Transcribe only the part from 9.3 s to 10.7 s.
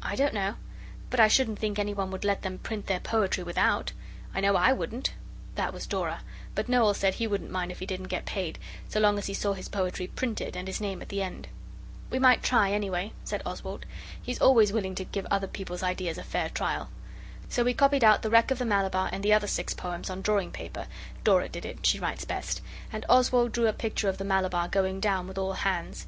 saw his poetry printed and